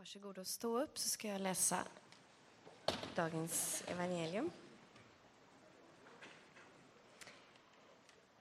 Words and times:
Varsågod 0.00 0.38
och 0.38 0.46
stå 0.46 0.82
upp 0.82 0.98
så 0.98 1.08
ska 1.08 1.28
jag 1.28 1.40
läsa 1.40 1.78
dagens 3.14 3.82
evangelium. 3.86 4.50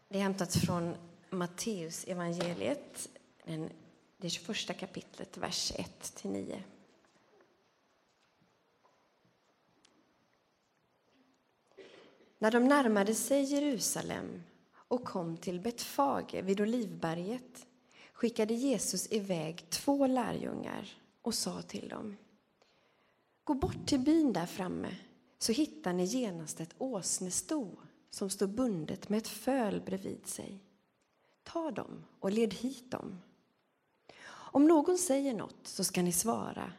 Det 0.07 0.17
är 0.17 0.21
hämtat 0.21 0.55
från 0.55 0.95
Matteus 1.29 2.03
evangeliet, 2.03 3.09
det 4.17 4.29
21 4.29 4.79
kapitlet, 4.79 5.37
vers 5.37 5.71
1-9. 6.01 6.61
När 12.37 12.51
de 12.51 12.67
närmade 12.67 13.15
sig 13.15 13.43
Jerusalem 13.43 14.43
och 14.73 15.03
kom 15.03 15.37
till 15.37 15.59
Betfage 15.59 16.43
vid 16.43 16.61
Olivberget 16.61 17.67
skickade 18.13 18.53
Jesus 18.53 19.11
iväg 19.11 19.69
två 19.69 20.07
lärjungar 20.07 20.98
och 21.21 21.33
sa 21.33 21.61
till 21.61 21.89
dem 21.89 22.17
Gå 23.43 23.53
bort 23.53 23.87
till 23.87 23.99
byn 23.99 24.33
där 24.33 24.45
framme 24.45 24.97
så 25.39 25.51
hittar 25.51 25.93
ni 25.93 26.03
genast 26.03 26.59
ett 26.59 26.75
åsnesto 26.77 27.77
som 28.09 28.29
står 28.29 28.47
bundet 28.47 29.09
med 29.09 29.17
ett 29.17 29.27
föl 29.27 29.81
bredvid 29.81 30.27
sig. 30.27 30.59
Ta 31.43 31.71
dem 31.71 32.05
och 32.19 32.31
led 32.31 32.53
hit 32.53 32.91
dem. 32.91 33.21
Om 34.51 34.67
någon 34.67 34.97
säger 34.97 35.33
något 35.33 35.67
så 35.67 35.83
ska 35.83 36.01
ni 36.01 36.11
svara 36.11 36.73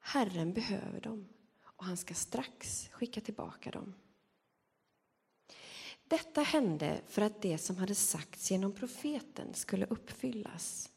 Herren 0.00 0.52
behöver 0.52 1.00
dem 1.00 1.28
och 1.64 1.84
han 1.84 1.96
ska 1.96 2.14
strax 2.14 2.88
skicka 2.92 3.20
tillbaka 3.20 3.70
dem. 3.70 3.94
Detta 6.08 6.42
hände 6.42 7.00
för 7.06 7.22
att 7.22 7.42
det 7.42 7.58
som 7.58 7.76
hade 7.76 7.94
sagts 7.94 8.50
genom 8.50 8.72
profeten 8.72 9.54
skulle 9.54 9.86
uppfyllas. 9.86 10.90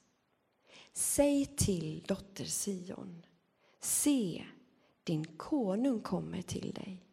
Säg 1.00 1.46
till 1.46 2.04
dotter 2.08 2.46
Sion, 2.46 3.26
se, 3.80 4.46
din 5.04 5.26
konung 5.26 6.02
kommer 6.02 6.42
till 6.42 6.74
dig, 6.74 7.06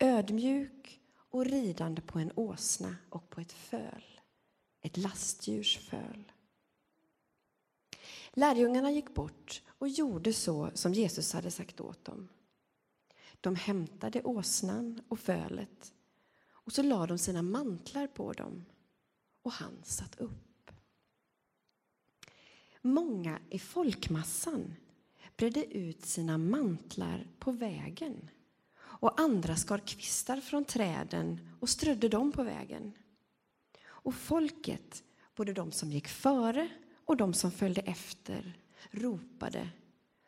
ödmjuk 0.00 1.00
och 1.30 1.44
ridande 1.44 2.02
på 2.02 2.18
en 2.18 2.32
åsna 2.34 2.96
och 3.10 3.30
på 3.30 3.40
ett 3.40 3.52
föl, 3.52 4.20
ett 4.80 4.96
lastdjurs 4.96 5.78
föl. 5.78 6.32
Lärjungarna 8.32 8.90
gick 8.90 9.14
bort 9.14 9.62
och 9.68 9.88
gjorde 9.88 10.32
så 10.32 10.70
som 10.74 10.94
Jesus 10.94 11.32
hade 11.32 11.50
sagt 11.50 11.80
åt 11.80 12.04
dem. 12.04 12.28
De 13.40 13.56
hämtade 13.56 14.22
åsnan 14.22 15.02
och 15.08 15.18
fölet 15.18 15.92
och 16.48 16.72
så 16.72 16.82
lade 16.82 17.06
de 17.06 17.18
sina 17.18 17.42
mantlar 17.42 18.06
på 18.06 18.32
dem 18.32 18.64
och 19.42 19.52
han 19.52 19.80
satt 19.84 20.20
upp. 20.20 20.47
Många 22.88 23.38
i 23.50 23.58
folkmassan 23.58 24.74
bredde 25.36 25.76
ut 25.76 26.06
sina 26.06 26.38
mantlar 26.38 27.26
på 27.38 27.52
vägen 27.52 28.30
och 28.78 29.20
andra 29.20 29.56
skar 29.56 29.78
kvistar 29.78 30.40
från 30.40 30.64
träden 30.64 31.40
och 31.60 31.68
strödde 31.68 32.08
dem 32.08 32.32
på 32.32 32.42
vägen. 32.42 32.92
Och 33.86 34.14
folket, 34.14 35.02
både 35.36 35.52
de 35.52 35.72
som 35.72 35.92
gick 35.92 36.08
före 36.08 36.68
och 37.04 37.16
de 37.16 37.34
som 37.34 37.50
följde 37.50 37.80
efter, 37.80 38.58
ropade 38.90 39.68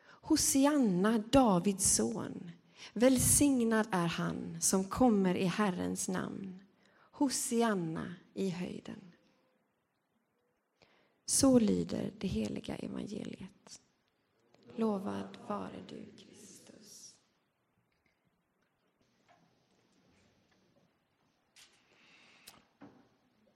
Hosianna, 0.05 1.17
Davids 1.17 1.95
son. 1.95 2.51
Välsignad 2.93 3.87
är 3.91 4.07
han 4.07 4.61
som 4.61 4.83
kommer 4.83 5.35
i 5.35 5.45
Herrens 5.45 6.07
namn. 6.07 6.63
Hosianna 7.11 8.15
i 8.33 8.49
höjden. 8.49 9.10
Så 11.31 11.59
lyder 11.59 12.11
det 12.17 12.27
heliga 12.27 12.75
evangeliet. 12.75 13.81
Lovad 14.75 15.37
vare 15.47 15.83
du, 15.87 16.05
Kristus. 16.17 17.15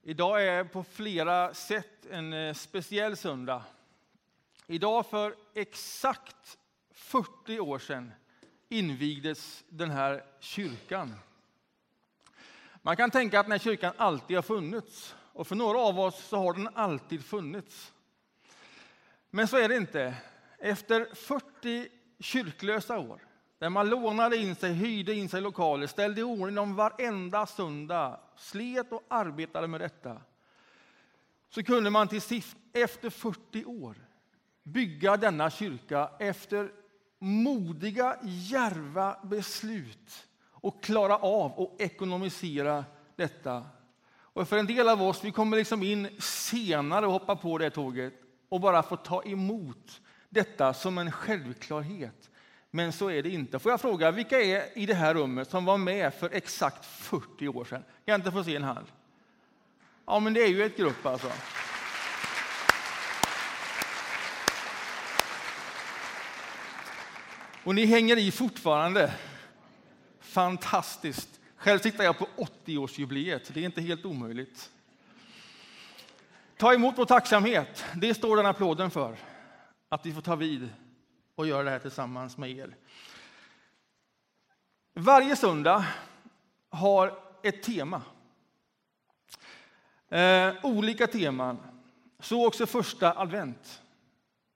Idag 0.02 0.46
är 0.46 0.64
på 0.64 0.84
flera 0.84 1.54
sätt 1.54 2.06
en 2.12 2.34
eh, 2.34 2.54
speciell 2.54 3.18
söndag. 3.18 3.64
Idag 4.68 5.06
för 5.06 5.36
exakt 5.54 6.58
40 6.92 7.60
år 7.60 7.80
sedan 7.80 8.12
invigdes 8.70 9.64
den 9.70 9.92
här 9.92 10.24
kyrkan. 10.40 11.14
Man 12.82 12.98
kan 12.98 13.12
tänka 13.12 13.40
att 13.40 13.46
den 13.46 13.52
här 13.52 13.60
kyrkan 13.60 13.94
alltid 13.98 14.38
har 14.38 14.42
funnits. 14.42 15.16
Och 15.36 15.48
för 15.48 15.56
några 15.56 15.80
av 15.80 16.00
oss 16.00 16.28
så 16.28 16.38
har 16.38 16.54
den 16.54 16.70
alltid 16.74 17.26
funnits. 17.26 17.94
Men 19.30 19.48
så 19.48 19.58
är 19.58 19.70
det 19.70 19.78
inte. 19.78 20.16
Efter 20.60 21.16
40 21.16 21.88
kyrklösa 22.20 23.00
år, 23.00 23.20
där 23.60 23.70
man 23.70 23.90
lånade 23.90 24.38
in 24.38 24.56
sig, 24.56 24.74
hyrde 24.74 25.14
in 25.14 25.30
sig 25.30 25.42
lokaler, 25.42 25.88
ställde 25.88 26.22
i 26.22 26.24
ordning 26.24 26.56
dem 26.56 26.76
varenda 26.76 27.46
söndag, 27.46 28.20
slet 28.38 28.92
och 28.92 29.04
arbetade 29.08 29.68
med 29.68 29.82
detta, 29.82 30.22
så 31.50 31.64
kunde 31.64 31.90
man 31.90 32.08
till 32.08 32.22
sist, 32.22 32.58
efter 32.74 33.10
40 33.10 33.66
år, 33.66 33.96
bygga 34.64 35.18
denna 35.18 35.50
kyrka 35.50 36.10
efter 36.20 36.72
modiga, 37.20 38.18
järva 38.24 39.20
beslut 39.24 40.28
och 40.52 40.84
klara 40.84 41.18
av 41.18 41.62
att 41.62 41.82
ekonomisera 41.82 42.86
detta 43.16 43.66
och 44.36 44.48
för 44.48 44.58
en 44.58 44.68
del 44.68 44.90
av 44.90 45.04
oss, 45.04 45.24
vi 45.24 45.32
kommer 45.32 45.58
liksom 45.58 45.84
in 45.84 46.08
senare 46.20 47.06
och 47.06 47.12
hoppar 47.12 47.36
på 47.36 47.58
det 47.58 47.70
tåget 47.70 48.14
och 48.50 48.62
bara 48.62 48.84
får 48.84 48.98
ta 48.98 49.24
emot 49.24 50.02
detta 50.30 50.74
som 50.74 50.98
en 50.98 51.12
självklarhet. 51.12 52.30
Men 52.72 52.94
så 52.94 53.10
är 53.10 53.24
det 53.24 53.30
inte. 53.30 53.60
Får 53.60 53.72
jag 53.72 53.82
fråga, 53.82 54.12
vilka 54.12 54.42
är 54.42 54.78
i 54.78 54.86
det 54.86 54.94
här 54.94 55.14
rummet 55.14 55.50
som 55.50 55.66
var 55.66 55.78
med 55.78 56.14
för 56.14 56.30
exakt 56.34 56.86
40 56.86 57.48
år 57.48 57.66
sedan? 57.66 57.82
Kan 57.82 57.88
jag 58.06 58.18
inte 58.18 58.32
få 58.32 58.44
se 58.44 58.56
en 58.56 58.64
hand? 58.64 58.86
Ja, 60.06 60.20
men 60.20 60.34
det 60.34 60.44
är 60.44 60.48
ju 60.48 60.64
ett 60.64 60.78
grupp 60.78 61.06
alltså. 61.06 61.32
Och 67.64 67.76
ni 67.76 67.86
hänger 67.86 68.18
i 68.18 68.32
fortfarande. 68.32 69.14
Fantastiskt. 70.20 71.40
Själv 71.66 71.80
siktar 71.80 72.04
jag 72.04 72.18
på 72.18 72.28
80-årsjubileet. 72.66 73.52
Det 73.54 73.60
är 73.60 73.66
inte 73.66 73.82
helt 73.82 74.06
omöjligt. 74.06 74.72
Ta 76.58 76.74
emot 76.74 76.98
vår 76.98 77.06
tacksamhet. 77.06 77.86
Det 77.96 78.14
står 78.14 78.38
den 78.38 78.46
applåden 78.46 78.92
för. 78.92 79.18
Att 79.90 80.06
vi 80.06 80.14
får 80.14 80.22
ta 80.22 80.36
vid 80.36 80.70
och 81.36 81.48
göra 81.48 81.64
det 81.64 81.70
här 81.70 81.80
tillsammans 81.80 82.38
med 82.38 82.52
er. 82.52 82.76
Varje 84.94 85.36
söndag 85.36 85.86
har 86.70 87.20
ett 87.44 87.64
tema. 87.64 88.02
Eh, 90.10 90.54
olika 90.64 91.08
teman. 91.08 91.58
Så 92.20 92.48
också 92.48 92.66
första 92.66 93.20
advent. 93.20 93.82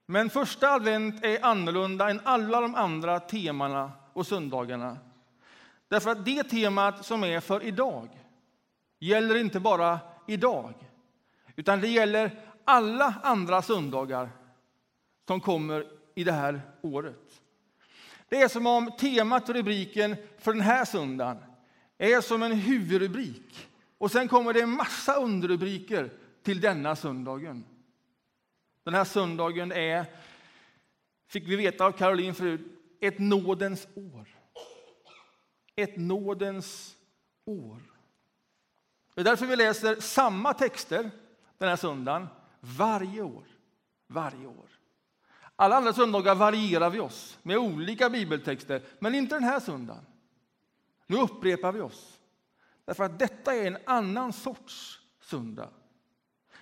Men 0.06 0.30
första 0.30 0.70
advent 0.70 1.24
är 1.24 1.44
annorlunda 1.44 2.10
än 2.10 2.20
alla 2.24 2.60
de 2.60 2.74
andra 2.74 3.20
temana 3.20 3.92
och 4.12 4.26
söndagarna. 4.26 4.96
Därför 5.90 6.10
att 6.10 6.24
det 6.24 6.44
temat 6.44 7.06
som 7.06 7.24
är 7.24 7.40
för 7.40 7.62
idag 7.62 8.08
gäller 8.98 9.34
inte 9.34 9.60
bara 9.60 9.98
idag, 10.28 10.74
utan 11.56 11.80
det 11.80 11.88
gäller 11.88 12.40
alla 12.64 13.14
andra 13.22 13.62
söndagar 13.62 14.30
som 15.26 15.40
kommer 15.40 15.86
i 16.14 16.24
det 16.24 16.32
här 16.32 16.60
året. 16.82 17.42
Det 18.28 18.36
är 18.36 18.48
som 18.48 18.66
om 18.66 18.90
temat 18.98 19.48
och 19.48 19.54
rubriken 19.54 20.16
för 20.38 20.52
den 20.52 20.62
här 20.62 20.84
söndagen 20.84 21.38
är 21.98 22.20
som 22.20 22.42
en 22.42 22.52
huvudrubrik. 22.52 23.68
Och 23.98 24.10
sen 24.10 24.28
kommer 24.28 24.52
det 24.52 24.60
en 24.60 24.70
massa 24.76 25.14
underrubriker 25.14 26.10
till 26.42 26.60
denna 26.60 26.96
söndagen. 26.96 27.64
Den 28.84 28.94
här 28.94 29.04
söndagen 29.04 29.72
är, 29.72 30.04
fick 31.28 31.48
vi 31.48 31.56
veta 31.56 31.84
av 31.84 31.92
Caroline 31.92 32.34
förut, 32.34 32.60
ett 33.00 33.18
nådens 33.18 33.88
år 33.94 34.39
ett 35.82 35.96
nådens 35.96 36.96
år. 37.44 37.82
Det 39.14 39.20
är 39.20 39.24
därför 39.24 39.46
vi 39.46 39.56
läser 39.56 40.00
samma 40.00 40.54
texter 40.54 41.10
den 41.58 41.68
här 41.68 41.76
söndagen 41.76 42.28
varje 42.60 43.22
år. 43.22 43.44
Varje 44.06 44.46
år. 44.46 44.70
Alla 45.56 45.76
andra 45.76 45.92
söndagar 45.92 46.34
varierar 46.34 46.90
vi 46.90 47.00
oss 47.00 47.38
med 47.42 47.58
olika 47.58 48.10
bibeltexter, 48.10 48.82
men 48.98 49.14
inte 49.14 49.34
den 49.34 49.44
här 49.44 49.60
söndagen. 49.60 50.06
Nu 51.06 51.16
upprepar 51.16 51.72
vi 51.72 51.80
oss, 51.80 52.20
därför 52.84 53.04
att 53.04 53.18
detta 53.18 53.54
är 53.54 53.66
en 53.66 53.78
annan 53.86 54.32
sorts 54.32 55.00
söndag. 55.20 55.68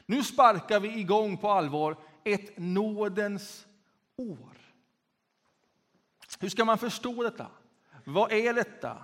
Nu 0.06 0.25
sparkar 0.25 0.81
vi 0.81 0.99
igång 0.99 1.37
på 1.37 1.50
allvar 1.50 1.97
ett 2.25 2.59
nådens 2.59 3.67
år. 4.17 4.59
Hur 6.41 6.49
ska 6.49 6.65
man 6.65 6.79
förstå 6.79 7.23
detta? 7.23 7.47
Vad 8.08 8.32
är 8.32 8.55
detta? 8.55 9.02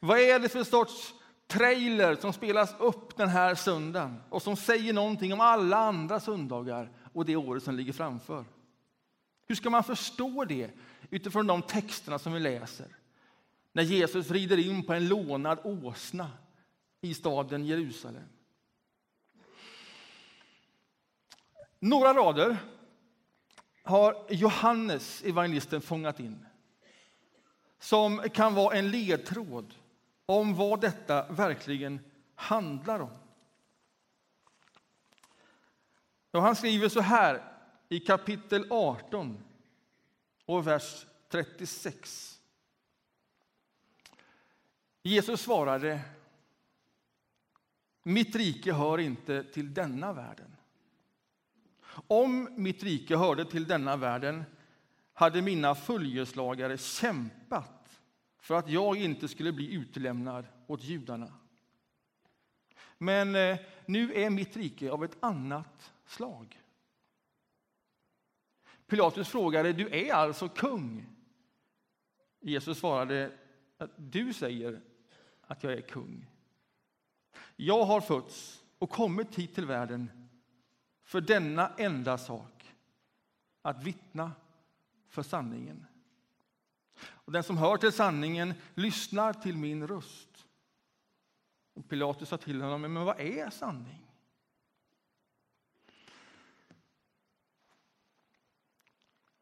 Vad 0.00 0.18
är 0.18 0.38
det 0.38 0.48
för 0.48 0.64
sorts 0.64 1.14
trailer 1.46 2.16
som 2.16 2.32
spelas 2.32 2.74
upp 2.78 3.16
den 3.16 3.28
här 3.28 3.54
söndagen 3.54 4.22
och 4.28 4.42
som 4.42 4.56
säger 4.56 4.92
någonting 4.92 5.32
om 5.32 5.40
alla 5.40 5.76
andra 5.76 6.20
söndagar 6.20 6.90
och 7.12 7.24
det 7.24 7.36
året 7.36 7.62
som 7.62 7.74
ligger 7.74 7.92
framför? 7.92 8.44
Hur 9.46 9.54
ska 9.54 9.70
man 9.70 9.84
förstå 9.84 10.44
det 10.44 10.70
utifrån 11.10 11.46
de 11.46 11.62
texterna 11.62 12.18
som 12.18 12.32
vi 12.32 12.40
läser? 12.40 12.86
När 13.72 13.82
Jesus 13.82 14.30
rider 14.30 14.58
in 14.58 14.82
på 14.82 14.92
en 14.94 15.08
lånad 15.08 15.58
åsna 15.64 16.30
i 17.00 17.14
staden 17.14 17.66
Jerusalem. 17.66 18.28
Några 21.78 22.14
rader 22.14 22.56
har 23.82 24.26
Johannes, 24.28 25.22
evangelisten, 25.22 25.80
fångat 25.80 26.20
in 26.20 26.46
som 27.80 28.18
kan 28.34 28.54
vara 28.54 28.76
en 28.76 28.90
ledtråd 28.90 29.74
om 30.26 30.54
vad 30.54 30.80
detta 30.80 31.32
verkligen 31.32 32.00
handlar 32.34 33.00
om. 33.00 33.10
Och 36.30 36.42
han 36.42 36.56
skriver 36.56 36.88
så 36.88 37.00
här 37.00 37.44
i 37.88 38.00
kapitel 38.00 38.66
18 38.70 39.44
och 40.44 40.66
vers 40.66 41.06
36. 41.28 42.40
Jesus 45.02 45.40
svarade 45.40 46.00
Mitt 48.02 48.36
rike 48.36 48.72
hör 48.72 48.98
inte 48.98 49.44
till 49.44 49.74
denna 49.74 50.12
världen. 50.12 50.56
Om 52.06 52.48
mitt 52.56 52.82
rike 52.82 53.16
hörde 53.16 53.44
till 53.44 53.66
denna 53.66 53.96
världen 53.96 54.44
hade 55.12 55.42
mina 55.42 55.74
följeslagare 55.74 56.78
kämpat 56.78 58.00
för 58.38 58.54
att 58.54 58.68
jag 58.68 58.96
inte 58.96 59.28
skulle 59.28 59.52
bli 59.52 59.74
utlämnad 59.74 60.46
åt 60.66 60.84
judarna. 60.84 61.32
Men 62.98 63.34
eh, 63.34 63.58
nu 63.86 64.14
är 64.14 64.30
mitt 64.30 64.56
rike 64.56 64.90
av 64.90 65.04
ett 65.04 65.16
annat 65.20 65.92
slag. 66.06 66.62
Pilatus 68.86 69.28
frågade, 69.28 69.72
du 69.72 69.88
är 69.88 70.12
alltså 70.12 70.48
kung? 70.48 71.06
Jesus 72.40 72.78
svarade, 72.78 73.32
du 73.96 74.32
säger 74.32 74.80
att 75.42 75.62
jag 75.62 75.72
är 75.72 75.80
kung. 75.80 76.26
Jag 77.56 77.84
har 77.84 78.00
fötts 78.00 78.64
och 78.78 78.90
kommit 78.90 79.34
hit 79.34 79.54
till 79.54 79.66
världen 79.66 80.28
för 81.02 81.20
denna 81.20 81.68
enda 81.68 82.18
sak, 82.18 82.74
att 83.62 83.82
vittna 83.82 84.32
för 85.10 85.22
sanningen. 85.22 85.86
Och 87.02 87.32
den 87.32 87.42
som 87.42 87.58
hör 87.58 87.76
till 87.76 87.92
sanningen 87.92 88.54
lyssnar 88.74 89.32
till 89.32 89.56
min 89.56 89.88
röst. 89.88 90.46
Och 91.74 91.88
Pilatus 91.88 92.28
sa 92.28 92.36
till 92.36 92.62
honom, 92.62 92.80
men 92.80 93.04
vad 93.04 93.20
är 93.20 93.50
sanning? 93.50 94.06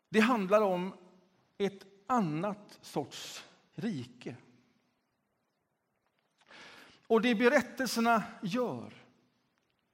Det 0.09 0.21
handlar 0.21 0.61
om 0.63 0.95
ett 1.59 1.87
annat 2.07 2.79
sorts 2.83 3.45
rike. 3.75 4.37
Och 7.07 7.23
det 7.23 7.35
berättelserna 7.35 8.23
gör, 8.43 8.95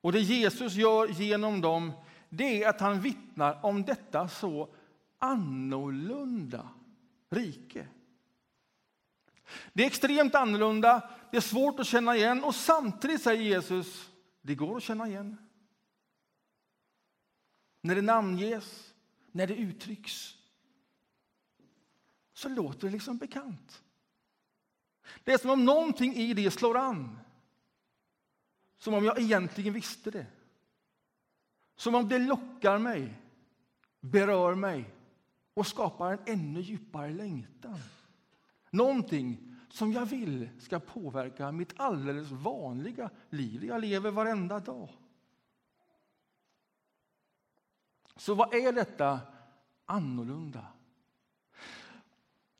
och 0.00 0.12
det 0.12 0.20
Jesus 0.20 0.74
gör 0.74 1.08
genom 1.08 1.60
dem, 1.60 1.92
det 2.28 2.62
är 2.62 2.68
att 2.68 2.80
han 2.80 3.00
vittnar 3.00 3.64
om 3.64 3.84
detta 3.84 4.28
så 4.28 4.74
annorlunda 5.24 6.68
rike. 7.30 7.88
Det 9.72 9.82
är 9.82 9.86
extremt 9.86 10.34
annorlunda, 10.34 11.10
det 11.30 11.36
är 11.36 11.40
svårt 11.40 11.80
att 11.80 11.86
känna 11.86 12.16
igen 12.16 12.44
och 12.44 12.54
samtidigt 12.54 13.22
säger 13.22 13.42
Jesus, 13.42 14.10
det 14.42 14.54
går 14.54 14.76
att 14.76 14.82
känna 14.82 15.08
igen. 15.08 15.36
När 17.80 17.94
det 17.94 18.02
namnges, 18.02 18.94
när 19.32 19.46
det 19.46 19.54
uttrycks, 19.54 20.34
så 22.32 22.48
låter 22.48 22.86
det 22.86 22.92
liksom 22.92 23.18
bekant. 23.18 23.82
Det 25.24 25.32
är 25.32 25.38
som 25.38 25.50
om 25.50 25.64
någonting 25.64 26.14
i 26.14 26.34
det 26.34 26.50
slår 26.50 26.76
an. 26.76 27.18
Som 28.78 28.94
om 28.94 29.04
jag 29.04 29.20
egentligen 29.20 29.74
visste 29.74 30.10
det. 30.10 30.26
Som 31.76 31.94
om 31.94 32.08
det 32.08 32.18
lockar 32.18 32.78
mig, 32.78 33.14
berör 34.00 34.54
mig 34.54 34.93
och 35.54 35.66
skapar 35.66 36.12
en 36.12 36.18
ännu 36.26 36.60
djupare 36.60 37.10
längtan. 37.10 37.78
Någonting 38.70 39.54
som 39.70 39.92
jag 39.92 40.06
vill 40.06 40.48
ska 40.60 40.78
påverka 40.80 41.52
mitt 41.52 41.80
alldeles 41.80 42.30
vanliga 42.30 43.10
liv. 43.30 43.64
Jag 43.64 43.80
lever 43.80 44.10
varenda 44.10 44.60
dag. 44.60 44.88
Så 48.16 48.34
vad 48.34 48.54
är 48.54 48.72
detta 48.72 49.20
annorlunda? 49.86 50.66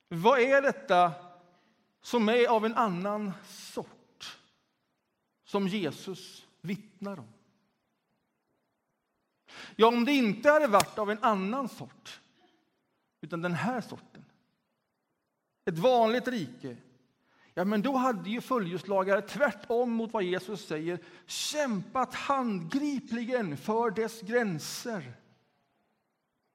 Vad 0.09 0.41
är 0.41 0.63
detta 0.63 1.13
som 2.01 2.29
är 2.29 2.49
av 2.49 2.67
en 2.67 2.75
annan 2.75 3.33
sort 3.47 4.39
som 5.45 5.69
Jesus 5.69 6.47
vittnar 6.61 7.19
om? 7.19 7.33
Ja, 9.77 9.87
om 9.87 10.05
det 10.05 10.13
inte 10.13 10.51
hade 10.51 10.67
varit 10.67 10.99
av 10.99 11.11
en 11.11 11.23
annan 11.23 11.69
sort, 11.69 12.21
utan 13.25 13.43
den 13.43 13.55
här 13.55 13.81
sorten, 13.81 14.25
ett 15.65 15.79
vanligt 15.79 16.29
rike, 16.29 16.77
ja, 17.55 17.65
men 17.65 17.83
då 17.83 17.97
hade 17.97 18.31
ju 18.31 18.41
följeslagare 18.41 19.23
tvärtom 19.23 19.93
mot 19.93 20.13
vad 20.13 20.23
Jesus 20.23 20.67
säger 20.67 20.99
kämpat 21.27 22.15
handgripligen 22.15 23.57
för 23.57 23.91
dess 23.91 24.21
gränser. 24.21 25.15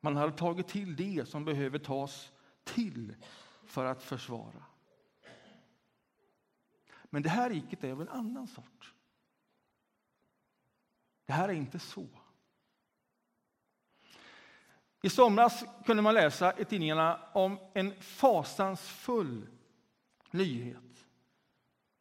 Man 0.02 0.16
hade 0.16 0.32
tagit 0.32 0.68
till 0.68 0.96
det 0.96 1.30
som 1.30 1.46
behöver 1.46 1.80
tas 1.80 2.32
till 2.64 3.16
för 3.66 3.86
att 3.86 4.04
försvara. 4.04 4.64
Men 7.04 7.24
det 7.24 7.30
här 7.30 7.50
riket 7.50 7.84
är 7.84 7.92
av 7.92 8.02
en 8.02 8.10
annan 8.10 8.48
sort. 8.48 8.94
Det 11.26 11.34
här 11.34 11.50
är 11.50 11.54
inte 11.54 11.80
så. 11.80 12.08
I 15.02 15.10
somras 15.10 15.64
kunde 15.86 16.04
man 16.04 16.14
läsa 16.14 16.60
i 16.60 16.66
tidningarna 16.66 17.20
om 17.34 17.58
en 17.74 17.94
fasansfull 18.02 19.48
nyhet. 20.32 21.06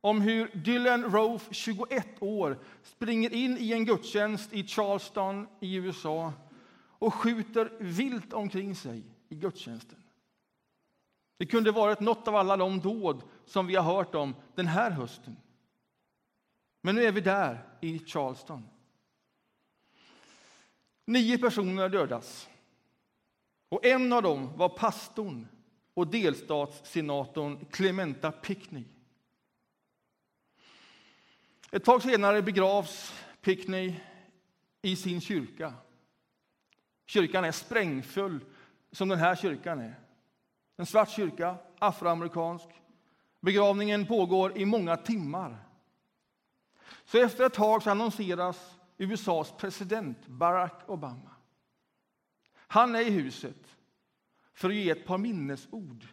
Om 0.01 0.21
hur 0.21 0.51
Dylan 0.55 1.05
Roof, 1.05 1.49
21 1.51 2.23
år, 2.23 2.59
springer 2.83 3.33
in 3.33 3.59
i 3.59 3.73
en 3.73 3.85
gudstjänst 3.85 4.53
i 4.53 4.67
Charleston 4.67 5.47
i 5.61 5.75
USA 5.75 6.33
och 6.99 7.15
skjuter 7.15 7.73
vilt 7.79 8.33
omkring 8.33 8.75
sig 8.75 9.03
i 9.29 9.35
gudstjänsten. 9.35 10.03
Det 11.37 11.47
kunde 11.47 11.73
varit 11.73 12.01
något 12.01 12.29
av 12.29 12.37
alla 12.37 12.57
de 12.57 12.81
dåd 12.81 13.23
som 13.47 13.67
vi 13.67 13.75
har 13.75 13.97
hört 13.97 14.15
om 14.15 14.35
den 14.55 14.67
här 14.67 14.91
hösten. 14.91 15.37
Men 16.83 16.95
nu 16.95 17.05
är 17.05 17.13
vi 17.13 17.21
där, 17.21 17.65
i 17.81 17.99
Charleston. 17.99 18.69
Nio 21.05 21.39
personer 21.39 21.89
dödas. 21.89 22.49
Och 23.69 23.85
en 23.85 24.13
av 24.13 24.23
dem 24.23 24.57
var 24.57 24.69
pastorn 24.69 25.49
och 25.95 26.07
delstatssenatorn 26.07 27.67
Clementa 27.71 28.33
Pickney. 28.33 28.85
Ett 31.71 31.85
tag 31.85 32.03
senare 32.03 32.43
begravs 32.43 33.15
Pickney 33.41 33.95
i 34.83 34.97
sin 34.97 35.21
kyrka. 35.21 35.75
Kyrkan 37.07 37.45
är 37.45 37.53
sprängfull, 37.53 38.41
som 38.93 39.09
den 39.09 39.19
här 39.19 39.37
kyrkan 39.37 39.81
är. 39.81 39.95
En 40.77 40.87
svart 40.87 41.11
kyrka, 41.11 41.57
afroamerikansk. 41.79 42.69
Begravningen 43.41 44.07
pågår 44.07 44.59
i 44.59 44.65
många 44.65 44.97
timmar. 44.97 45.57
Så 47.05 47.19
efter 47.19 47.45
ett 47.45 47.55
tag 47.55 47.83
så 47.83 47.91
annonseras 47.91 48.79
USAs 48.99 49.53
president 49.59 50.27
Barack 50.27 50.83
Obama. 50.87 51.38
Han 52.71 52.95
är 52.95 53.01
i 53.01 53.11
huset 53.11 53.77
för 54.53 54.69
att 54.69 54.75
ge 54.75 54.91
ett 54.91 55.07
par 55.07 55.19
minnesord 55.19 56.07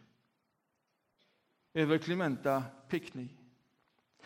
över 1.73 1.97
Clementa 1.97 2.63
Pickney. 2.89 3.27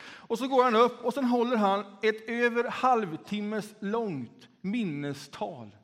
Och 0.02 0.38
så 0.38 0.48
går 0.48 0.64
han 0.64 0.76
upp 0.76 1.06
och 1.06 1.14
sen 1.14 1.26
håller 1.26 1.58
han 1.58 1.98
ett 2.02 2.30
över 2.30 2.64
halvtimmes 2.64 3.76
långt 3.80 4.48
minnestal 4.62 5.76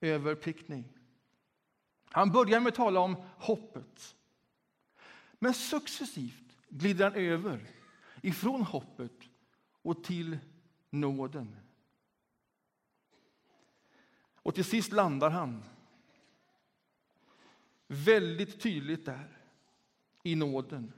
över 0.00 0.34
Pickney. 0.34 0.84
Han 2.04 2.32
börjar 2.32 2.60
med 2.60 2.68
att 2.68 2.74
tala 2.74 3.00
om 3.00 3.16
hoppet. 3.38 4.16
Men 5.38 5.54
successivt 5.54 6.56
glider 6.68 7.04
han 7.04 7.14
över 7.14 7.66
ifrån 8.22 8.62
hoppet 8.62 9.20
och 9.82 10.04
till 10.04 10.38
nåden. 10.90 11.56
Och 14.46 14.54
till 14.54 14.64
sist 14.64 14.92
landar 14.92 15.30
han 15.30 15.62
väldigt 17.86 18.60
tydligt 18.60 19.04
där, 19.04 19.38
i 20.22 20.34
nåden. 20.34 20.92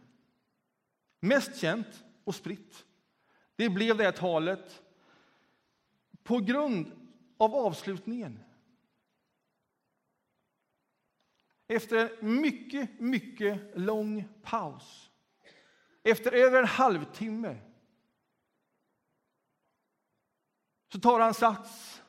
Mest 1.21 1.61
känt 1.61 2.05
och 2.25 2.35
spritt. 2.35 2.87
Det 3.57 3.69
blev 3.69 3.97
det 3.97 4.05
här 4.05 4.13
talet 4.13 4.83
på 6.23 6.39
grund 6.39 6.93
av 7.39 7.55
avslutningen. 7.55 8.45
efter 11.69 11.97
en 11.97 12.41
mycket, 12.41 13.01
mycket 13.01 13.79
lång 13.79 14.29
paus, 14.43 15.11
efter 16.03 16.33
över 16.33 16.59
en 16.59 16.69
halvtimme, 16.69 17.59
så 20.93 21.01
tar 21.01 21.21
han 21.21 21.35
sats 21.35 22.03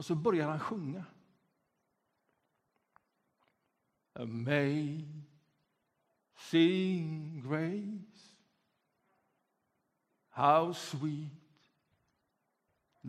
och 0.00 0.06
så 0.06 0.14
börjar 0.14 0.48
han 0.48 0.60
sjunga. 0.60 1.04
Amazing 4.12 5.22
grace, 7.48 8.36
how 10.30 10.74
sweet 10.74 11.32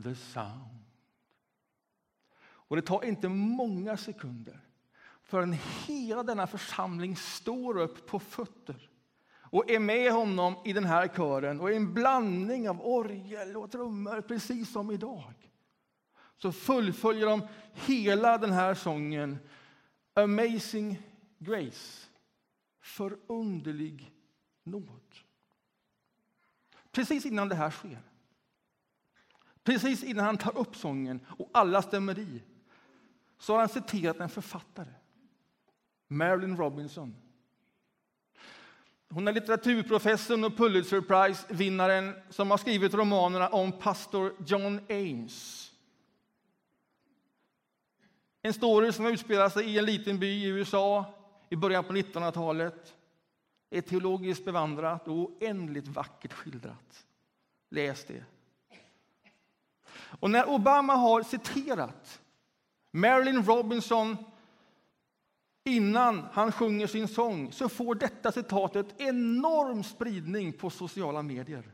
the 0.04 0.16
sound. 0.16 0.86
Och 2.42 2.76
det 2.76 2.82
tar 2.82 3.04
inte 3.04 3.30
många 3.30 3.98
sekunder 3.98 4.60
förrän 5.22 5.58
hela 5.88 6.24
denna 6.24 6.48
församling 6.48 7.16
står 7.16 7.78
upp 7.78 8.08
på 8.08 8.20
fötter 8.20 8.90
och 9.34 9.70
är 9.70 9.80
med 9.80 10.12
honom 10.12 10.56
i 10.66 10.74
den 10.74 10.86
här 10.86 11.08
kören 11.08 11.60
och 11.60 11.72
i 11.72 11.76
en 11.76 11.94
blandning 11.94 12.70
av 12.70 12.82
orgel 12.82 13.58
och 13.58 13.72
trummor, 13.72 14.22
precis 14.22 14.72
som 14.72 14.92
idag. 14.92 15.51
Så 16.42 16.52
fullföljer 16.52 17.26
de 17.26 17.48
hela 17.74 18.38
den 18.38 18.52
här 18.52 18.74
sången 18.74 19.38
Amazing 20.14 21.02
Grace, 21.38 22.08
förunderlig 22.82 24.14
nåd. 24.64 25.16
Precis 26.92 27.26
innan 27.26 27.50
det 27.50 27.56
här 27.56 27.72
sker, 27.72 28.02
precis 29.64 30.04
innan 30.04 30.26
han 30.26 30.38
tar 30.38 30.58
upp 30.58 30.76
sången 30.76 31.20
och 31.28 31.50
alla 31.54 31.82
stämmer 31.82 32.20
i, 32.20 32.44
så 33.38 33.54
har 33.54 33.60
han 33.60 33.70
citerat 33.70 34.20
en 34.20 34.30
författare, 34.30 34.94
Marilyn 36.08 36.58
Robinson. 36.58 37.16
Hon 39.10 39.28
är 39.28 39.34
litteraturprofessorn 39.34 40.44
och 40.44 40.58
Pulitzer 40.58 41.02
Prize-vinnaren 41.02 42.14
som 42.30 42.52
har 42.52 42.58
skrivit 42.58 42.94
romanerna 42.94 43.48
om 43.50 43.72
pastor 43.72 44.34
John 44.46 44.80
Ames. 44.90 45.71
En 48.42 48.54
story 48.54 48.92
som 48.92 49.06
utspelar 49.06 49.50
sig 49.50 49.66
i 49.66 49.78
en 49.78 49.86
liten 49.86 50.20
by 50.20 50.28
i 50.28 50.48
USA 50.48 51.06
i 51.50 51.56
början 51.56 51.84
på 51.84 51.94
1900-talet. 51.94 52.96
Är 53.70 53.82
teologiskt 53.82 54.46
bevandrat 54.46 55.08
och 55.08 55.16
oändligt 55.16 55.88
vackert 55.88 56.34
skildrat. 56.34 57.06
Läs 57.70 58.06
det. 58.06 58.24
Och 60.20 60.32
när 60.32 60.50
Obama 60.50 60.96
har 60.96 61.24
citerat 61.24 62.22
Marilyn 62.92 63.46
Robinson 63.46 64.18
innan 65.64 66.28
han 66.32 66.52
sjunger 66.52 66.88
sin 66.88 67.08
sång 67.08 67.52
så 67.52 67.70
får 67.70 67.96
detta 67.96 68.32
citatet 68.32 69.02
enorm 69.02 69.84
spridning 69.84 70.54
på 70.54 70.70
sociala 70.70 71.22
medier. 71.22 71.72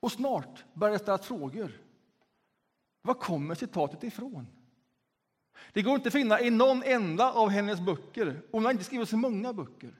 Och 0.00 0.12
snart 0.12 0.64
börjar 0.72 0.92
det 0.92 0.98
ställas 0.98 1.26
frågor. 1.26 1.72
Var 3.06 3.14
kommer 3.14 3.54
citatet 3.54 4.04
ifrån? 4.04 4.46
Det 5.72 5.82
går 5.82 5.94
inte 5.94 6.08
att 6.08 6.12
finna 6.12 6.40
i 6.40 6.50
någon 6.50 6.82
enda 6.82 7.32
av 7.32 7.48
hennes 7.48 7.80
böcker. 7.80 8.42
Hon 8.52 8.64
har 8.64 8.72
inte 8.72 8.84
skrivit 8.84 9.08
så 9.08 9.16
många 9.16 9.52
böcker. 9.52 9.94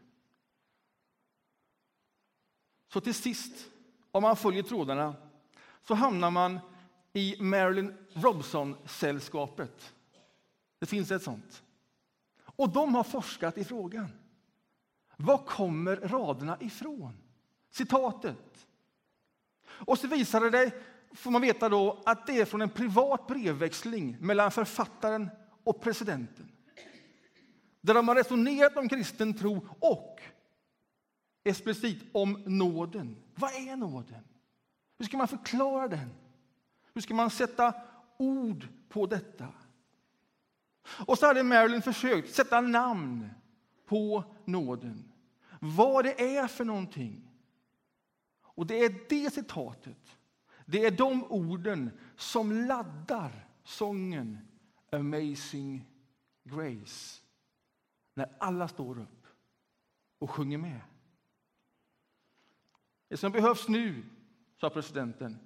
Så 2.92 3.00
till 3.00 3.14
sist, 3.14 3.70
om 4.10 4.22
man 4.22 4.36
följer 4.36 4.62
trådarna, 4.62 5.14
så 5.82 5.94
hamnar 5.94 6.30
man 6.30 6.60
i 7.12 7.36
Marilyn 7.40 7.94
Robson-sällskapet. 8.12 9.94
Det 10.78 10.86
finns 10.86 11.10
ett 11.10 11.22
sånt. 11.22 11.62
Och 12.38 12.68
de 12.68 12.94
har 12.94 13.04
forskat 13.04 13.58
i 13.58 13.64
frågan. 13.64 14.08
Var 15.16 15.38
kommer 15.38 15.96
raderna 15.96 16.58
ifrån? 16.60 17.12
Citatet. 17.70 18.66
Och 19.66 19.98
så 19.98 20.08
visade 20.08 20.50
det 20.50 20.72
får 21.16 21.30
man 21.30 21.42
veta 21.42 21.68
då 21.68 22.02
att 22.06 22.26
det 22.26 22.40
är 22.40 22.44
från 22.44 22.62
en 22.62 22.70
privat 22.70 23.26
brevväxling 23.26 24.16
mellan 24.20 24.50
författaren 24.50 25.30
och 25.64 25.80
presidenten. 25.80 26.52
Där 27.80 27.94
de 27.94 28.08
har 28.08 28.14
resonerat 28.14 28.76
om 28.76 28.88
kristen 28.88 29.34
tro 29.34 29.68
och 29.80 30.20
explicit 31.44 32.02
om 32.12 32.42
nåden. 32.46 33.16
Vad 33.34 33.50
är 33.50 33.76
nåden? 33.76 34.24
Hur 34.98 35.06
ska 35.06 35.16
man 35.16 35.28
förklara 35.28 35.88
den? 35.88 36.10
Hur 36.94 37.00
ska 37.00 37.14
man 37.14 37.30
sätta 37.30 37.74
ord 38.16 38.68
på 38.88 39.06
detta? 39.06 39.48
Och 41.06 41.18
så 41.18 41.26
hade 41.26 41.42
Marilyn 41.42 41.82
försökt 41.82 42.34
sätta 42.34 42.60
namn 42.60 43.30
på 43.86 44.24
nåden. 44.44 45.12
Vad 45.60 46.04
det 46.04 46.36
är 46.36 46.46
för 46.46 46.64
någonting. 46.64 47.28
Och 48.42 48.66
det 48.66 48.84
är 48.84 48.94
det 49.08 49.34
citatet 49.34 50.15
det 50.66 50.84
är 50.84 50.90
de 50.90 51.24
orden 51.24 51.90
som 52.16 52.52
laddar 52.52 53.48
sången 53.64 54.38
Amazing 54.92 55.84
Grace 56.44 57.20
när 58.14 58.36
alla 58.38 58.68
står 58.68 58.98
upp 58.98 59.26
och 60.18 60.30
sjunger 60.30 60.58
med. 60.58 60.80
Det 63.08 63.16
som 63.16 63.32
behövs 63.32 63.68
nu, 63.68 64.04
sa 64.60 64.70
presidenten, 64.70 65.38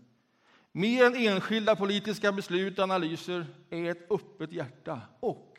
mer 0.72 1.04
än 1.04 1.14
enskilda 1.14 1.76
politiska 1.76 2.32
beslut 2.32 2.78
och 2.78 2.84
analyser, 2.84 3.46
är 3.70 3.90
ett 3.90 4.10
öppet 4.10 4.52
hjärta 4.52 5.00
och 5.20 5.58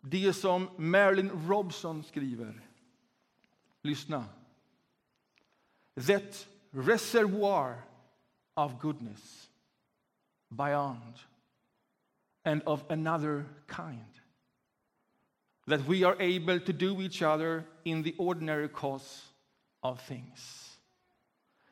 det 0.00 0.32
som 0.32 0.68
Marilyn 0.78 1.48
Robson 1.48 2.04
skriver. 2.04 2.66
Lyssna. 3.82 4.24
That 6.06 6.48
reservoir 6.72 7.84
of 8.56 8.78
goodness 8.78 9.48
beyond 10.54 11.14
and 12.44 12.62
of 12.66 12.84
another 12.88 13.46
kind. 13.66 14.04
That 15.66 15.86
we 15.86 16.04
are 16.04 16.16
able 16.20 16.60
to 16.60 16.72
do 16.72 17.00
each 17.00 17.22
other 17.22 17.64
in 17.84 18.02
the 18.02 18.14
ordinary 18.18 18.68
course 18.68 19.26
of 19.82 20.00
things. 20.00 20.76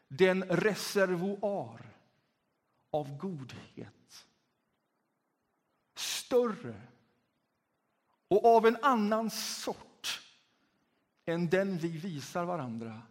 Den 0.08 0.42
reservoar 0.42 1.80
av 2.92 3.18
godhet. 3.18 4.24
Större 5.94 6.74
och 8.28 8.56
av 8.56 8.66
en 8.66 8.76
annan 8.82 9.30
sort 9.30 10.20
än 11.24 11.48
den 11.48 11.78
vi 11.78 11.88
visar 11.88 12.44
varandra 12.44 13.02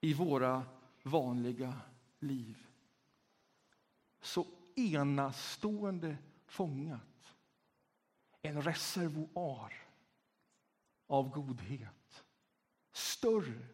i 0.00 0.14
våra 0.14 0.62
vanliga 1.02 1.74
liv. 2.18 2.66
Så 4.20 4.46
enastående 4.76 6.16
fångat. 6.46 7.34
En 8.42 8.62
reservoar 8.62 9.72
av 11.06 11.30
godhet. 11.30 12.24
Större 12.92 13.66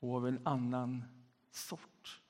och 0.00 0.16
av 0.16 0.28
en 0.28 0.46
annan 0.46 1.04
sort. 1.50 2.20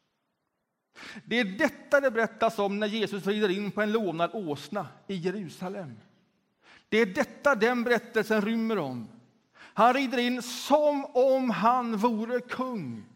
Det 1.24 1.36
är 1.36 1.44
detta 1.44 2.00
det 2.00 2.10
berättas 2.10 2.58
om 2.58 2.80
när 2.80 2.86
Jesus 2.86 3.26
rider 3.26 3.48
in 3.48 3.72
på 3.72 3.82
en 3.82 3.92
lånad 3.92 4.30
åsna 4.34 4.88
i 5.06 5.14
Jerusalem. 5.14 6.00
Det 6.88 6.98
är 6.98 7.06
detta 7.06 7.54
den 7.54 7.84
berättelsen 7.84 8.42
rymmer 8.42 8.78
om. 8.78 9.08
Han 9.54 9.94
rider 9.94 10.18
in 10.18 10.42
som 10.42 11.04
om 11.04 11.50
han 11.50 11.96
vore 11.96 12.40
kung. 12.40 13.11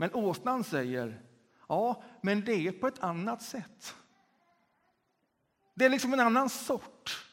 Men 0.00 0.14
åsnan 0.14 0.64
säger, 0.64 1.22
ja, 1.68 2.02
men 2.20 2.44
det 2.44 2.66
är 2.66 2.72
på 2.72 2.86
ett 2.86 2.98
annat 2.98 3.42
sätt. 3.42 3.94
Det 5.74 5.84
är 5.84 5.88
liksom 5.88 6.12
en 6.12 6.20
annan 6.20 6.50
sort. 6.50 7.26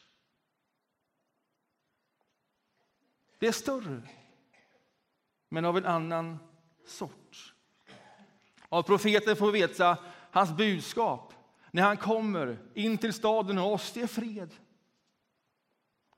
Det 3.38 3.46
är 3.46 3.52
större, 3.52 4.02
men 5.48 5.64
av 5.64 5.76
en 5.76 5.86
annan 5.86 6.38
sort. 6.86 7.54
Av 8.68 8.82
profeten 8.82 9.36
får 9.36 9.52
vi 9.52 9.60
veta 9.60 9.98
hans 10.30 10.56
budskap 10.56 11.34
när 11.70 11.82
han 11.82 11.96
kommer 11.96 12.58
in 12.74 12.98
till 12.98 13.12
staden 13.12 13.58
och 13.58 13.72
oss, 13.72 13.92
det 13.92 14.02
är 14.02 14.06
fred. 14.06 14.54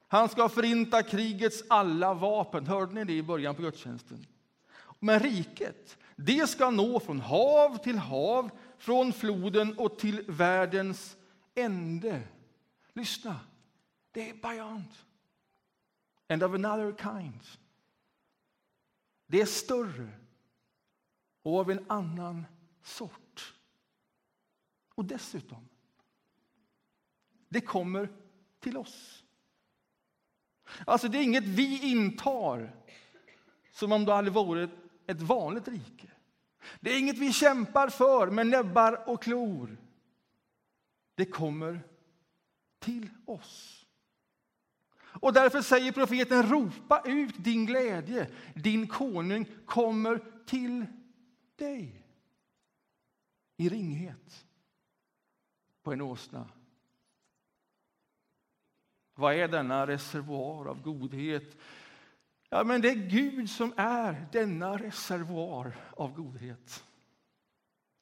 Han 0.09 0.29
ska 0.29 0.49
förinta 0.49 1.03
krigets 1.03 1.65
alla 1.69 2.15
vapen. 2.15 2.67
Hörde 2.67 2.95
ni 2.95 3.05
det 3.05 3.13
i 3.13 3.23
början 3.23 3.55
på 3.55 3.63
gudstjänsten? 3.63 4.27
Men 5.01 5.21
riket, 5.21 5.99
det 6.25 6.51
ska 6.51 6.71
nå 6.71 7.01
från 7.01 7.21
hav 7.21 7.77
till 7.77 7.99
hav, 7.99 8.51
från 8.79 9.13
floden 9.13 9.79
och 9.79 9.99
till 9.99 10.25
världens 10.29 11.17
ände. 11.55 12.23
Lyssna, 12.93 13.41
det 14.11 14.31
är 14.31 14.35
beyond. 14.35 14.89
And 16.29 16.43
of 16.43 16.55
another 16.55 16.95
kind. 17.03 17.41
Det 19.27 19.41
är 19.41 19.47
större 19.47 20.09
och 21.43 21.59
av 21.59 21.71
en 21.71 21.85
annan 21.89 22.47
sort. 22.83 23.55
Och 24.95 25.05
dessutom, 25.05 25.69
det 27.49 27.61
kommer 27.61 28.09
till 28.61 28.77
oss. 28.77 29.25
Alltså 30.87 31.09
det 31.09 31.19
är 31.19 31.23
inget 31.23 31.45
vi 31.45 31.91
intar 31.91 32.77
som 33.71 33.93
om 33.93 34.05
det 34.05 34.13
hade 34.13 34.31
varit 34.31 34.71
ett 35.11 35.21
vanligt 35.21 35.69
rike. 35.69 36.09
Det 36.81 36.91
är 36.91 36.99
inget 36.99 37.19
vi 37.19 37.33
kämpar 37.33 37.89
för 37.89 38.31
med 38.31 38.47
näbbar 38.47 39.09
och 39.09 39.23
klor. 39.23 39.77
Det 41.15 41.25
kommer 41.25 41.81
till 42.79 43.11
oss. 43.25 43.87
Och 45.01 45.33
därför 45.33 45.63
säger 45.63 45.93
profeten, 45.93 46.51
ropa 46.51 47.03
ut 47.05 47.35
din 47.45 47.67
glädje. 47.67 48.31
Din 48.55 48.89
konung 48.89 49.47
kommer 49.67 50.21
till 50.47 50.87
dig. 51.57 52.07
I 53.57 53.69
ringhet 53.69 54.47
på 55.83 55.93
en 55.93 56.01
åsna. 56.01 56.49
Vad 59.15 59.35
är 59.35 59.49
denna 59.49 59.87
reservoar 59.87 60.67
av 60.67 60.83
godhet? 60.83 61.57
Ja, 62.53 62.65
men 62.65 62.81
det 62.81 62.91
är 62.91 63.09
Gud 63.09 63.51
som 63.51 63.75
är 63.77 64.27
denna 64.33 64.77
reservoar 64.77 65.77
av 65.97 66.13
godhet 66.13 66.85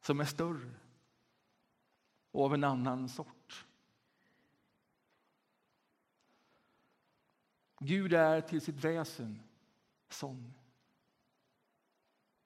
som 0.00 0.20
är 0.20 0.24
större 0.24 0.70
och 2.30 2.44
av 2.44 2.54
en 2.54 2.64
annan 2.64 3.08
sort. 3.08 3.66
Gud 7.80 8.12
är 8.12 8.40
till 8.40 8.60
sitt 8.60 8.84
väsen 8.84 9.42
sån. 10.08 10.54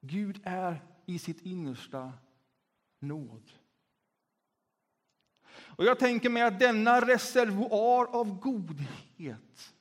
Gud 0.01 0.41
är 0.45 0.83
i 1.07 1.19
sitt 1.19 1.43
innersta 1.43 2.13
nåd. 2.99 3.53
Och 5.53 5.85
jag 5.85 5.99
tänker 5.99 6.31
mig 6.31 6.43
att 6.43 6.59
denna 6.59 7.01
reservoar 7.01 8.07
av 8.07 8.41
godhet, 8.41 9.75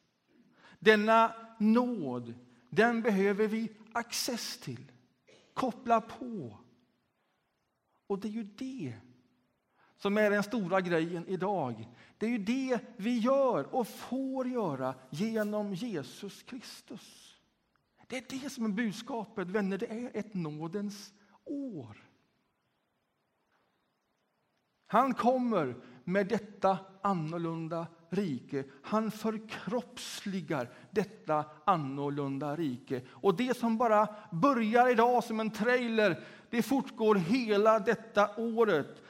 denna 0.82 1.34
nåd, 1.60 2.34
den 2.70 3.02
behöver 3.02 3.48
vi 3.48 3.72
access 3.92 4.58
till, 4.58 4.92
koppla 5.54 6.02
på. 6.02 6.58
Och 8.08 8.20
det 8.20 8.28
är 8.28 8.32
ju 8.32 8.44
det 8.44 8.94
som 9.98 10.18
är 10.18 10.30
den 10.30 10.44
stora 10.44 10.82
grejen 10.82 11.28
idag. 11.28 11.90
Det 12.18 12.26
är 12.26 12.30
ju 12.30 12.38
det 12.38 12.80
vi 12.98 13.20
gör 13.20 13.76
och 13.76 13.88
får 13.88 14.48
göra 14.48 14.96
genom 15.10 15.74
Jesus 15.74 16.44
Kristus. 16.44 17.38
Det 18.08 18.18
är 18.18 18.42
det 18.42 18.50
som 18.50 18.66
är 18.66 18.70
budskapet, 18.70 19.48
vänner. 19.48 19.78
Det 19.78 19.92
är 19.92 20.12
ett 20.14 20.34
nådens 20.34 21.14
år. 21.46 21.98
Han 24.86 25.14
kommer 25.14 25.76
med 26.04 26.28
detta 26.28 26.80
annorlunda 27.02 27.88
rike. 28.12 28.64
Han 28.84 29.12
förkroppsligar 29.12 30.70
detta 30.92 31.46
annorlunda 31.66 32.56
rike. 32.56 33.02
Och 33.10 33.36
det 33.36 33.58
som 33.58 33.78
bara 33.78 34.08
börjar 34.32 34.92
idag 34.92 35.24
som 35.24 35.40
en 35.40 35.52
trailer, 35.52 36.24
det 36.50 36.62
fortgår 36.62 37.16
hela 37.16 37.80
detta 37.80 38.30
året. 38.38 39.04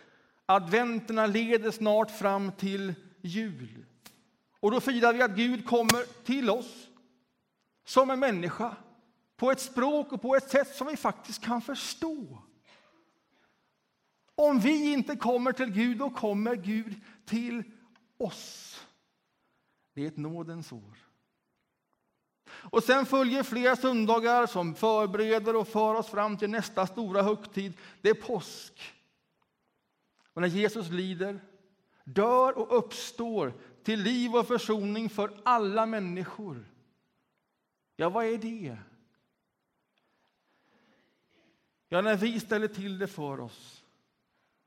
Adventerna 0.46 1.25
leder 1.25 1.72
snart 1.72 2.12
fram 2.12 2.51
till 2.51 2.93
jul. 3.22 3.86
Och 4.60 4.72
då 4.72 4.79
firar 4.79 5.13
vi 5.13 5.22
att 5.22 5.36
Gud 5.36 5.65
kommer 5.65 6.24
till 6.25 6.50
oss 6.50 6.88
som 7.86 8.10
en 8.10 8.20
människa 8.20 8.75
på 9.38 9.51
ett 9.51 9.60
språk 9.60 10.12
och 10.12 10.22
på 10.22 10.36
ett 10.36 10.50
sätt 10.50 10.75
som 10.75 10.88
vi 10.88 10.98
faktiskt 10.98 11.43
kan 11.43 11.62
förstå. 11.62 12.41
Om 14.36 14.60
vi 14.60 14.93
inte 14.93 15.15
kommer 15.15 15.51
till 15.51 15.72
Gud, 15.72 15.98
då 15.98 16.10
kommer 16.10 16.55
Gud 16.55 16.96
till 17.25 17.63
oss. 18.17 18.71
Det 19.93 20.03
är 20.03 20.07
ett 20.07 20.17
nådens 20.17 20.71
år. 20.71 20.97
Och 22.51 22.84
sen 22.84 23.06
följer 23.06 23.43
flera 23.43 23.75
söndagar 23.75 24.47
som 24.47 24.75
förbereder 24.75 25.56
och 25.56 25.67
för 25.67 25.95
oss 25.95 26.08
fram 26.08 26.38
till 26.38 26.49
nästa 26.49 26.88
stora 26.88 27.21
högtid. 27.21 27.73
Det 28.01 28.10
är 28.10 28.13
påsk. 28.13 28.93
Och 30.34 30.41
när 30.41 30.47
Jesus 30.47 30.89
lider, 30.89 31.39
dör 32.04 32.58
och 32.58 32.77
uppstår 32.77 33.54
till 33.84 33.99
liv 33.99 34.36
och 34.36 34.47
försoning 34.47 35.10
för 35.10 35.41
alla 35.45 35.86
människor. 35.86 36.65
Ja, 37.95 38.10
vad 38.10 38.25
är 38.25 38.38
det? 38.38 38.77
Ja, 41.89 42.01
när 42.01 42.17
vi 42.17 42.39
ställer 42.39 42.67
till 42.67 42.99
det 42.99 43.08
för 43.08 43.39
oss 43.39 43.84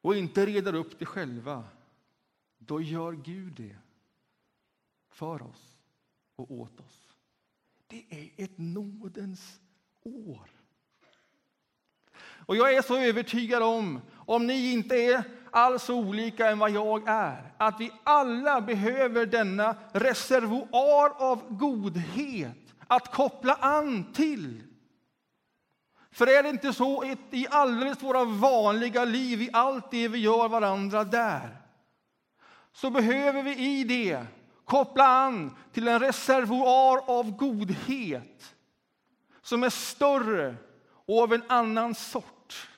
och 0.00 0.16
inte 0.16 0.46
reder 0.46 0.74
upp 0.74 0.98
det 0.98 1.06
själva, 1.06 1.64
då 2.58 2.80
gör 2.80 3.12
Gud 3.12 3.52
det 3.52 3.76
för 5.14 5.42
oss 5.42 5.76
och 6.36 6.50
åt 6.50 6.80
oss. 6.80 7.08
Det 7.86 8.04
är 8.10 8.44
ett 8.44 8.58
nådens 8.58 9.60
år. 10.02 10.50
Och 12.46 12.56
jag 12.56 12.74
är 12.74 12.82
så 12.82 12.96
övertygad 12.96 13.62
om, 13.62 14.00
om 14.14 14.46
ni 14.46 14.72
inte 14.72 14.96
är 14.96 15.24
alls 15.50 15.90
olika 15.90 16.50
än 16.50 16.58
vad 16.58 16.70
jag 16.70 17.08
är, 17.08 17.52
att 17.56 17.80
vi 17.80 17.92
alla 18.04 18.60
behöver 18.60 19.26
denna 19.26 19.76
reservoar 19.92 21.22
av 21.22 21.56
godhet 21.56 22.74
att 22.86 23.12
koppla 23.12 23.54
an 23.54 24.12
till. 24.12 24.62
För 26.10 26.26
är 26.26 26.42
det 26.42 26.48
inte 26.48 26.72
så 26.72 27.16
i 27.30 27.46
alldeles 27.50 28.02
våra 28.02 28.24
vanliga 28.24 29.04
liv, 29.04 29.42
i 29.42 29.50
allt 29.52 29.90
det 29.90 30.08
vi 30.08 30.18
gör 30.18 30.48
varandra 30.48 31.04
där, 31.04 31.56
så 32.72 32.90
behöver 32.90 33.42
vi 33.42 33.80
i 33.80 33.84
det 33.84 34.26
koppla 34.64 35.06
an 35.06 35.56
till 35.72 35.88
en 35.88 36.00
reservoar 36.00 37.10
av 37.18 37.36
godhet 37.36 38.54
som 39.42 39.62
är 39.62 39.70
större 39.70 40.56
och 41.06 41.22
av 41.22 41.32
en 41.32 41.42
annan 41.48 41.94
sort. 41.94 42.68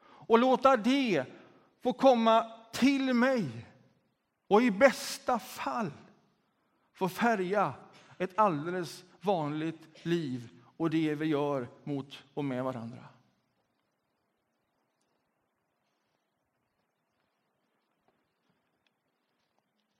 Och 0.00 0.38
låta 0.38 0.76
det 0.76 1.24
få 1.82 1.92
komma 1.92 2.50
till 2.72 3.14
mig 3.14 3.66
och 4.48 4.62
i 4.62 4.70
bästa 4.70 5.38
fall 5.38 5.90
få 6.92 7.08
färga 7.08 7.72
ett 8.18 8.38
alldeles 8.38 9.04
vanligt 9.20 10.06
liv 10.06 10.48
och 10.76 10.90
det 10.90 11.14
vi 11.14 11.26
gör 11.26 11.68
mot 11.84 12.22
och 12.34 12.44
med 12.44 12.64
varandra. 12.64 13.13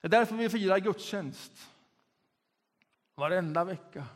Det 0.04 0.08
är 0.08 0.10
därför 0.10 0.36
vi 0.36 0.48
firar 0.48 0.78
gudstjänst 0.78 1.70
varenda 3.14 3.64
vecka. 3.64 4.06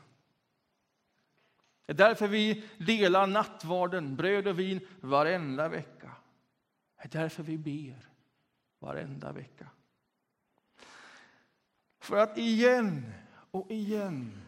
Det 1.87 1.93
är 1.93 1.97
därför 1.97 2.29
vi 2.29 2.65
delar 2.79 3.27
nattvarden, 3.27 4.17
bröd 4.17 4.47
och 4.47 4.59
vin, 4.59 4.81
varenda 5.01 5.69
vecka. 5.69 6.13
Det 6.97 7.15
är 7.15 7.21
därför 7.21 7.43
vi 7.43 7.59
ber 7.59 8.09
varenda 8.79 9.33
vecka. 9.33 9.69
För 11.99 12.17
att 12.17 12.39
igen 12.39 13.13
och 13.51 13.71
igen 13.71 14.43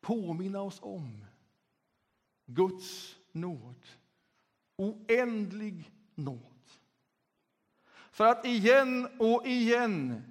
påminna 0.00 0.60
oss 0.60 0.78
om 0.82 1.24
Guds 2.46 3.16
nåd. 3.32 3.86
Oändlig 4.76 5.92
nåd. 6.14 6.70
För 8.10 8.26
att 8.26 8.44
igen 8.44 9.08
och 9.18 9.46
igen 9.46 10.29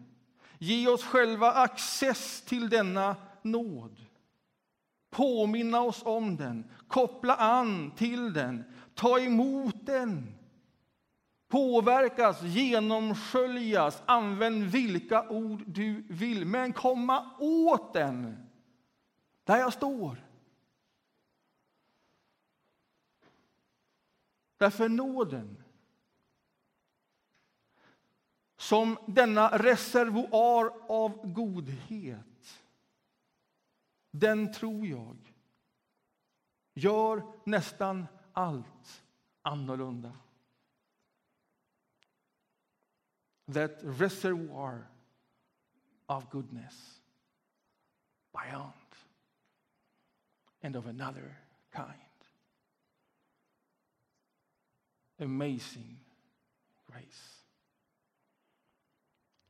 ge 0.60 0.88
oss 0.88 1.04
själva 1.04 1.52
access 1.52 2.42
till 2.42 2.70
denna 2.70 3.16
nåd. 3.42 4.06
Påminna 5.10 5.82
oss 5.82 6.02
om 6.06 6.38
den, 6.38 6.72
koppla 6.88 7.36
an 7.36 7.92
till 7.92 8.34
den, 8.34 8.64
ta 8.96 9.20
emot 9.20 9.86
den. 9.86 10.36
Påverkas, 11.48 12.42
genomsköljas, 12.42 14.04
använd 14.06 14.64
vilka 14.64 15.30
ord 15.30 15.64
du 15.66 16.06
vill, 16.10 16.46
men 16.46 16.74
komma 16.74 17.36
åt 17.40 17.94
den 17.94 18.48
där 19.44 19.58
jag 19.58 19.74
står. 19.74 20.26
Därför 24.58 24.90
nåden 24.90 25.59
som 28.60 28.98
denna 29.08 29.58
reservoar 29.58 30.74
av 30.90 31.34
godhet, 31.34 32.62
den 34.12 34.54
tror 34.54 34.88
jag 34.88 35.34
gör 36.74 37.24
nästan 37.44 38.08
allt 38.34 39.04
annorlunda. 39.42 40.12
That 43.54 43.72
reservoir 43.82 44.88
of 46.06 46.30
goodness 46.30 47.02
beyond 48.34 48.74
and 50.62 50.76
of 50.76 50.86
another 50.86 51.38
kind. 51.72 51.96
Amazing 55.20 56.00
grace. 56.88 57.39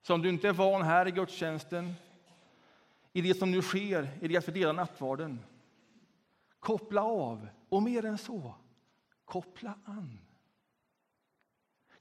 Så 0.10 0.14
om 0.14 0.22
du 0.22 0.30
inte 0.30 0.48
är 0.48 0.54
van 0.54 0.82
här 0.82 1.08
i 1.08 1.12
gudstjänsten, 1.12 1.94
i 3.14 3.22
det 3.22 3.34
som 3.34 3.52
nu 3.52 3.62
sker, 3.62 4.18
i 4.22 4.28
det 4.28 4.38
att 4.38 4.48
vi 4.48 4.52
delar 4.52 4.74
nattvarden, 4.74 5.40
koppla 6.60 7.04
av. 7.04 7.48
Och 7.70 7.84
mer 7.84 8.06
än 8.06 8.18
så, 8.18 8.56
koppla 9.26 9.74
an. 9.86 10.20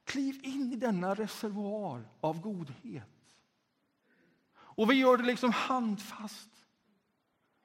Kliv 0.05 0.41
in 0.43 0.73
i 0.73 0.77
denna 0.77 1.15
reservoar 1.15 2.09
av 2.21 2.41
godhet. 2.41 3.37
Och 4.57 4.91
vi 4.91 4.95
gör 4.95 5.17
det 5.17 5.25
liksom 5.25 5.53
handfast. 5.53 6.51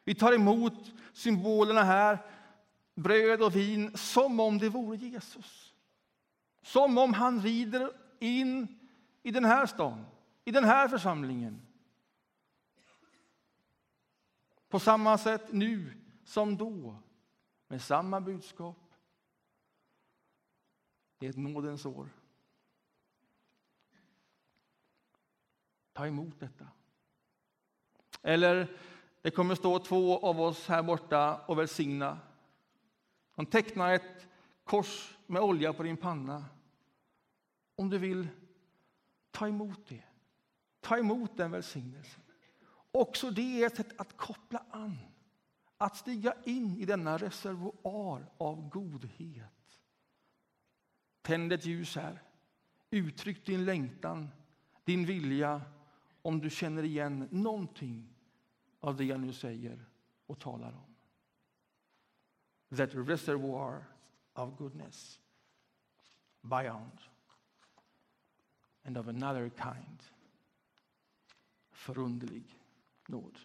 Vi 0.04 0.16
tar 0.16 0.34
emot 0.34 0.92
symbolerna 1.14 1.84
här, 1.84 2.20
bröd 2.96 3.42
och 3.42 3.56
vin, 3.56 3.98
som 3.98 4.40
om 4.40 4.58
det 4.58 4.70
vore 4.70 4.98
Jesus. 4.98 5.74
Som 6.62 6.98
om 6.98 7.14
han 7.14 7.42
rider 7.42 7.92
in 8.20 8.80
i 9.22 9.32
den 9.32 9.46
här 9.46 9.66
stan, 9.66 10.06
i 10.46 10.52
den 10.52 10.64
här 10.64 10.88
församlingen. 10.88 11.68
På 14.70 14.80
samma 14.80 15.18
sätt 15.18 15.52
nu 15.52 16.02
som 16.24 16.58
då, 16.58 16.96
med 17.68 17.82
samma 17.82 18.22
budskap. 18.22 18.94
Det 21.18 21.26
är 21.26 21.30
ett 21.30 21.38
nådens 21.38 21.86
år. 21.86 22.10
Ta 25.94 26.08
emot 26.08 26.40
detta. 26.40 26.68
Eller 28.22 28.78
det 29.22 29.32
kommer 29.32 29.56
stå 29.56 29.80
två 29.80 30.20
av 30.20 30.42
oss 30.42 30.68
här 30.68 30.84
borta 30.84 31.38
och 31.46 31.60
välsigna. 31.60 32.20
De 33.36 33.46
tecknar 33.46 33.94
ett 33.94 34.28
kors 34.64 35.18
med 35.28 35.42
olja 35.42 35.74
på 35.74 35.84
din 35.84 35.98
panna. 35.98 36.46
Om 37.76 37.90
du 37.90 37.98
vill, 37.98 38.28
ta 39.32 39.48
emot 39.48 39.88
det. 39.88 40.04
Ta 40.84 40.98
emot 40.98 41.38
den 41.38 41.52
välsignelsen. 41.52 42.22
Också 42.92 43.32
det 43.32 43.64
är 43.64 43.68
ett 43.68 43.76
sätt 43.76 44.00
att 44.00 44.18
koppla 44.18 44.66
an, 44.70 44.98
att 45.78 45.98
stiga 45.98 46.34
in 46.46 46.78
i 46.78 46.86
denna 46.86 47.18
reservoar 47.18 48.32
av 48.38 48.70
godhet. 48.70 49.80
Tänd 51.22 51.54
ett 51.54 51.66
ljus 51.66 51.96
här. 51.96 52.22
Uttryck 52.90 53.46
din 53.46 53.66
längtan, 53.66 54.30
din 54.84 55.06
vilja 55.06 55.62
om 56.22 56.40
du 56.40 56.50
känner 56.50 56.84
igen 56.84 57.28
någonting 57.32 58.16
av 58.80 58.96
det 58.96 59.06
jag 59.06 59.20
nu 59.20 59.34
säger 59.34 59.86
och 60.26 60.40
talar 60.40 60.72
om. 60.72 60.96
That 62.78 62.90
reservoir 62.94 63.86
of 64.34 64.58
goodness, 64.58 65.20
beyond 66.42 67.02
and 68.86 68.98
of 68.98 69.08
another 69.08 69.50
kind. 69.50 70.04
Förunderlig 71.84 72.60
nåd. 73.08 73.40